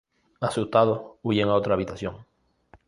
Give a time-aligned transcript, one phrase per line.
[0.39, 2.25] Asustados, huyen a otra habitación.